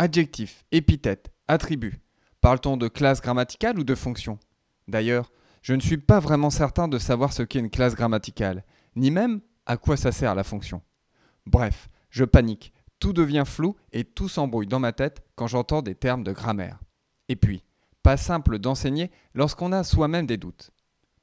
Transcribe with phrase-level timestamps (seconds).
[0.00, 2.00] Adjectif, épithète, attribut.
[2.40, 4.38] Parle-t-on de classe grammaticale ou de fonction?
[4.86, 8.64] D'ailleurs, je ne suis pas vraiment certain de savoir ce qu'est une classe grammaticale,
[8.94, 10.82] ni même à quoi ça sert la fonction.
[11.46, 15.96] Bref, je panique, tout devient flou et tout s'embrouille dans ma tête quand j'entends des
[15.96, 16.78] termes de grammaire.
[17.28, 17.64] Et puis,
[18.04, 20.70] pas simple d'enseigner lorsqu'on a soi-même des doutes.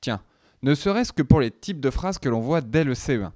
[0.01, 0.21] Tiens,
[0.63, 3.31] ne serait-ce que pour les types de phrases que l'on voit dès le CE1.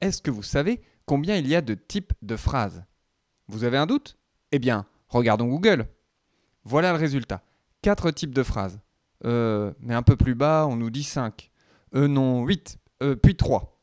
[0.00, 2.82] Est-ce que vous savez combien il y a de types de phrases?
[3.46, 4.16] Vous avez un doute?
[4.52, 5.86] Eh bien, regardons Google.
[6.64, 7.42] Voilà le résultat.
[7.82, 8.80] Quatre types de phrases.
[9.24, 11.50] Euh, mais un peu plus bas, on nous dit 5.
[11.94, 12.78] Euh, non, 8.
[13.02, 13.80] Euh, puis 3.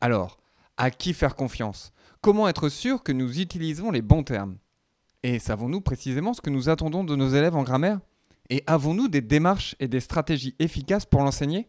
[0.00, 0.38] Alors,
[0.76, 1.92] à qui faire confiance?
[2.20, 4.56] Comment être sûr que nous utilisons les bons termes?
[5.22, 8.00] Et savons-nous précisément ce que nous attendons de nos élèves en grammaire?
[8.48, 11.68] Et avons-nous des démarches et des stratégies efficaces pour l'enseigner?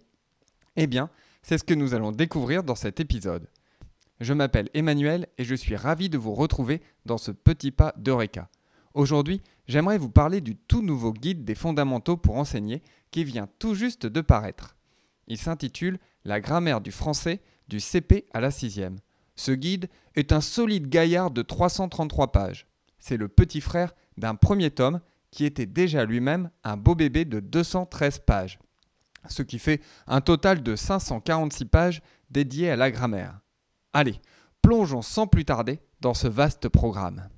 [0.76, 1.10] Eh bien,
[1.42, 3.48] c'est ce que nous allons découvrir dans cet épisode.
[4.20, 8.50] Je m'appelle Emmanuel et je suis ravi de vous retrouver dans ce petit pas d'Eureka.
[8.96, 12.82] Aujourd'hui, j'aimerais vous parler du tout nouveau guide des fondamentaux pour enseigner
[13.12, 14.76] qui vient tout juste de paraître.
[15.28, 18.80] Il s'intitule La grammaire du français du CP à la 6
[19.36, 22.66] Ce guide est un solide gaillard de 333 pages.
[22.98, 27.40] C'est le petit frère d'un premier tome qui était déjà lui-même un beau bébé de
[27.40, 28.58] 213 pages,
[29.30, 33.40] ce qui fait un total de 546 pages dédiées à la grammaire.
[34.00, 34.22] Allez,
[34.62, 37.30] plongeons sans plus tarder dans ce vaste programme.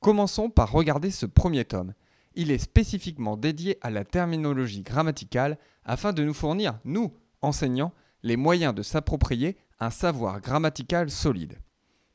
[0.00, 1.92] Commençons par regarder ce premier tome.
[2.36, 7.92] Il est spécifiquement dédié à la terminologie grammaticale afin de nous fournir, nous, enseignants,
[8.22, 11.60] les moyens de s'approprier un savoir grammatical solide.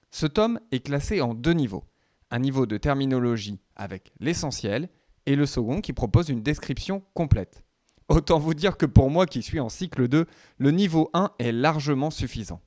[0.10, 1.84] Ce tome est classé en deux niveaux.
[2.32, 4.90] Un niveau de terminologie avec l'essentiel
[5.28, 7.64] et le second qui propose une description complète.
[8.08, 10.26] Autant vous dire que pour moi qui suis en cycle 2,
[10.58, 12.62] le niveau 1 est largement suffisant.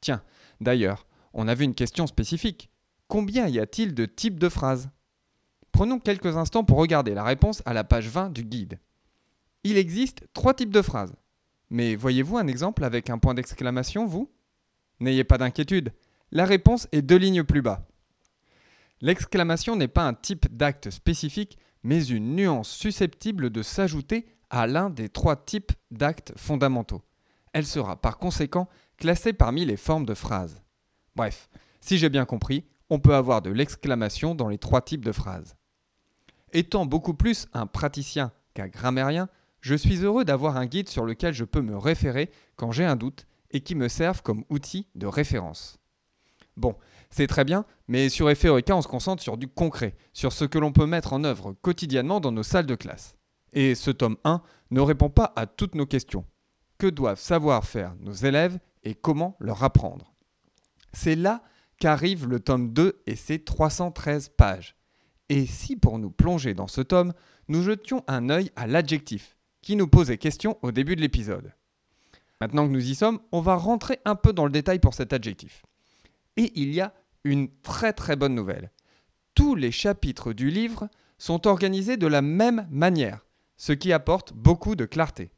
[0.00, 0.22] Tiens,
[0.60, 2.70] d'ailleurs, on a vu une question spécifique.
[3.08, 4.90] Combien y a-t-il de types de phrases?
[5.72, 8.78] Prenons quelques instants pour regarder la réponse à la page 20 du guide.
[9.64, 11.14] Il existe trois types de phrases.
[11.70, 14.30] Mais voyez-vous un exemple avec un point d'exclamation, vous?
[14.98, 15.92] N'ayez pas d'inquiétude,
[16.32, 17.86] la réponse est deux lignes plus bas.
[19.00, 24.90] L'exclamation n'est pas un type d'acte spécifique, mais une nuance susceptible de s'ajouter à l'un
[24.90, 27.02] des trois types d'actes fondamentaux.
[27.52, 30.62] Elle sera par conséquent classée parmi les formes de phrases.
[31.16, 31.48] Bref,
[31.80, 35.56] si j'ai bien compris, on peut avoir de l'exclamation dans les trois types de phrases.
[36.52, 39.28] Étant beaucoup plus un praticien qu'un grammairien,
[39.60, 42.96] je suis heureux d'avoir un guide sur lequel je peux me référer quand j'ai un
[42.96, 45.78] doute et qui me serve comme outil de référence.
[46.56, 46.76] Bon,
[47.10, 50.58] c'est très bien, mais sur Eureka, on se concentre sur du concret, sur ce que
[50.58, 53.16] l'on peut mettre en œuvre quotidiennement dans nos salles de classe.
[53.52, 56.24] Et ce tome 1 ne répond pas à toutes nos questions.
[56.80, 60.14] Que doivent savoir faire nos élèves et comment leur apprendre
[60.94, 61.42] C'est là
[61.78, 64.76] qu'arrive le tome 2 et ses 313 pages.
[65.28, 67.12] Et si pour nous plonger dans ce tome,
[67.48, 71.52] nous jetions un œil à l'adjectif, qui nous posait question au début de l'épisode.
[72.40, 75.12] Maintenant que nous y sommes, on va rentrer un peu dans le détail pour cet
[75.12, 75.66] adjectif.
[76.38, 78.70] Et il y a une très très bonne nouvelle.
[79.34, 83.26] Tous les chapitres du livre sont organisés de la même manière,
[83.58, 85.30] ce qui apporte beaucoup de clarté.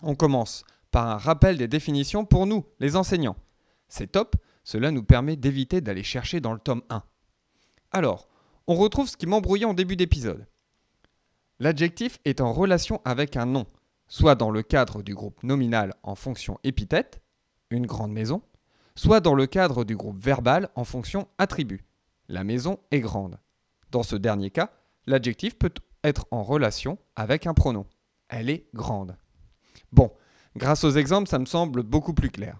[0.00, 3.36] On commence par un rappel des définitions pour nous, les enseignants.
[3.88, 7.02] C'est top, cela nous permet d'éviter d'aller chercher dans le tome 1.
[7.90, 8.28] Alors,
[8.66, 10.46] on retrouve ce qui m'embrouillait en début d'épisode.
[11.58, 13.66] L'adjectif est en relation avec un nom,
[14.08, 17.20] soit dans le cadre du groupe nominal en fonction épithète,
[17.70, 18.42] une grande maison,
[18.94, 21.84] soit dans le cadre du groupe verbal en fonction attribut,
[22.28, 23.38] la maison est grande.
[23.90, 24.72] Dans ce dernier cas,
[25.06, 25.72] l'adjectif peut
[26.04, 27.86] être en relation avec un pronom,
[28.28, 29.16] elle est grande.
[29.92, 30.10] Bon,
[30.56, 32.58] grâce aux exemples, ça me semble beaucoup plus clair.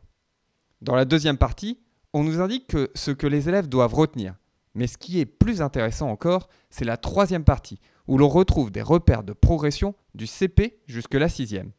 [0.81, 1.78] Dans la deuxième partie,
[2.12, 4.34] on nous indique que ce que les élèves doivent retenir.
[4.75, 8.83] Mais ce qui est plus intéressant encore, c'est la troisième partie, où l'on retrouve des
[8.83, 11.73] repères de progression du CP jusque la sixième.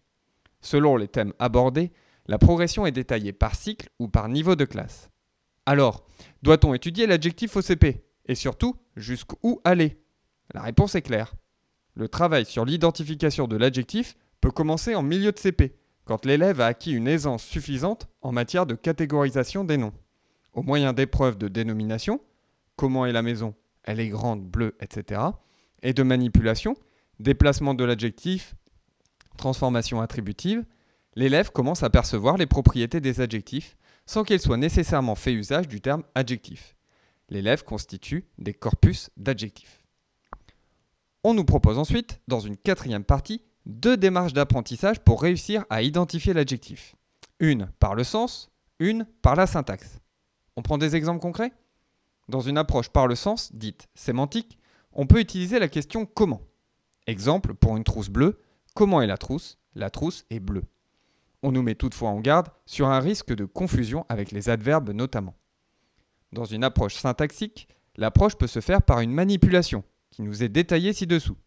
[0.62, 1.92] Selon les thèmes abordés,
[2.28, 5.10] la progression est détaillée par cycle ou par niveau de classe.
[5.66, 6.06] Alors,
[6.42, 10.02] doit-on étudier l'adjectif au CP Et surtout, jusqu'où aller?
[10.54, 11.34] La réponse est claire.
[11.96, 15.74] Le travail sur l'identification de l'adjectif peut commencer en milieu de CP,
[16.04, 19.94] quand l'élève a acquis une aisance suffisante en matière de catégorisation des noms
[20.52, 22.20] au moyen d'épreuves de dénomination,
[22.76, 25.22] comment est la maison, elle est grande, bleue, etc.,
[25.82, 26.76] et de manipulation,
[27.22, 28.54] déplacement de l'adjectif,
[29.38, 30.66] transformation attributive,
[31.16, 35.80] l'élève commence à percevoir les propriétés des adjectifs sans qu'il soit nécessairement fait usage du
[35.80, 36.76] terme adjectif.
[37.30, 39.86] L'élève constitue des corpus d'adjectifs.
[41.24, 46.34] On nous propose ensuite, dans une quatrième partie, deux démarches d'apprentissage pour réussir à identifier
[46.34, 46.96] l'adjectif.
[47.40, 50.00] Une par le sens, une par la syntaxe.
[50.56, 51.54] On prend des exemples concrets?
[52.30, 54.58] Dans une approche par le sens, dite sémantique,
[54.94, 56.42] on peut utiliser la question comment.
[57.08, 58.40] Exemple, pour une trousse bleue,
[58.76, 59.58] comment est la trousse?
[59.76, 60.64] La trousse est bleue.
[61.42, 65.36] On nous met toutefois en garde sur un risque de confusion avec les adverbes notamment.
[66.32, 67.68] Dans une approche syntaxique,
[67.98, 71.38] l'approche peut se faire par une manipulation, qui nous est détaillée ci-dessous.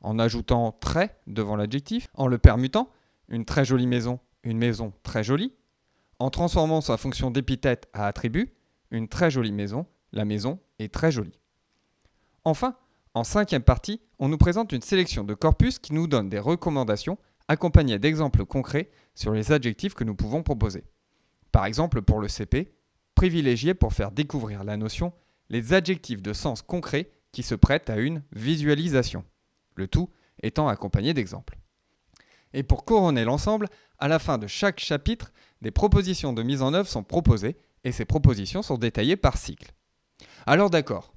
[0.00, 2.90] En ajoutant très devant l'adjectif, en le permutant,
[3.28, 5.52] une très jolie maison, une maison très jolie,
[6.18, 8.52] en transformant sa fonction d'épithète à attribut,
[8.90, 11.38] une très jolie maison, la maison est très jolie.
[12.44, 12.76] Enfin,
[13.14, 17.18] en cinquième partie, on nous présente une sélection de corpus qui nous donne des recommandations
[17.48, 20.84] accompagnées d'exemples concrets sur les adjectifs que nous pouvons proposer.
[21.52, 22.72] Par exemple, pour le CP,
[23.14, 25.12] privilégier pour faire découvrir la notion
[25.50, 29.24] les adjectifs de sens concret qui se prêtent à une visualisation,
[29.78, 30.10] le tout
[30.42, 31.58] étant accompagné d'exemples.
[32.52, 35.32] Et pour couronner l'ensemble, à la fin de chaque chapitre,
[35.62, 39.72] des propositions de mise en œuvre sont proposées et ces propositions sont détaillées par cycle.
[40.46, 41.12] Alors d'accord,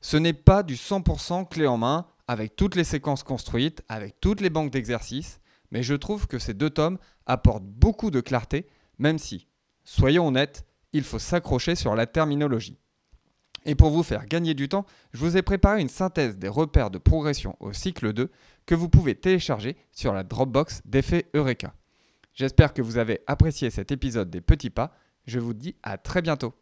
[0.00, 4.40] ce n'est pas du 100% clé en main avec toutes les séquences construites, avec toutes
[4.40, 5.40] les banques d'exercices,
[5.70, 9.46] mais je trouve que ces deux tomes apportent beaucoup de clarté, même si,
[9.84, 12.78] soyons honnêtes, il faut s'accrocher sur la terminologie.
[13.66, 16.90] Et pour vous faire gagner du temps, je vous ai préparé une synthèse des repères
[16.90, 18.30] de progression au cycle 2
[18.66, 21.74] que vous pouvez télécharger sur la Dropbox d'effet Eureka.
[22.34, 24.94] J'espère que vous avez apprécié cet épisode des petits pas.
[25.26, 26.54] Je vous dis à très bientôt.